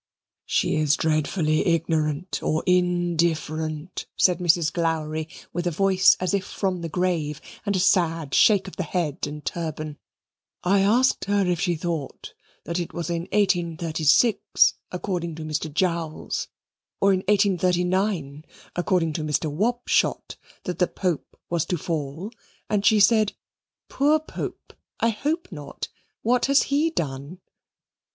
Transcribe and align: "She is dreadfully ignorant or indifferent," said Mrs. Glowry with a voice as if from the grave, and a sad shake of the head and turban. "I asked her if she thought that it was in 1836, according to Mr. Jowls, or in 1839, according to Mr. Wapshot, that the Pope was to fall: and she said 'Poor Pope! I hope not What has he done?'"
"She 0.47 0.77
is 0.77 0.95
dreadfully 0.95 1.63
ignorant 1.63 2.41
or 2.41 2.63
indifferent," 2.65 4.07
said 4.17 4.39
Mrs. 4.39 4.73
Glowry 4.73 5.27
with 5.53 5.67
a 5.67 5.69
voice 5.69 6.17
as 6.19 6.33
if 6.33 6.43
from 6.43 6.81
the 6.81 6.89
grave, 6.89 7.39
and 7.67 7.75
a 7.75 7.79
sad 7.79 8.33
shake 8.33 8.67
of 8.67 8.77
the 8.77 8.81
head 8.81 9.27
and 9.27 9.45
turban. 9.45 9.99
"I 10.63 10.79
asked 10.79 11.25
her 11.25 11.45
if 11.45 11.59
she 11.61 11.75
thought 11.75 12.33
that 12.63 12.79
it 12.79 12.95
was 12.95 13.11
in 13.11 13.27
1836, 13.31 14.73
according 14.91 15.35
to 15.35 15.43
Mr. 15.43 15.71
Jowls, 15.71 16.47
or 16.99 17.13
in 17.13 17.19
1839, 17.27 18.43
according 18.75 19.13
to 19.13 19.23
Mr. 19.23 19.51
Wapshot, 19.51 20.35
that 20.63 20.79
the 20.79 20.87
Pope 20.87 21.37
was 21.47 21.63
to 21.65 21.77
fall: 21.77 22.31
and 22.71 22.83
she 22.83 22.99
said 22.99 23.33
'Poor 23.87 24.19
Pope! 24.19 24.73
I 24.99 25.09
hope 25.09 25.49
not 25.51 25.89
What 26.23 26.47
has 26.47 26.63
he 26.63 26.89
done?'" 26.89 27.39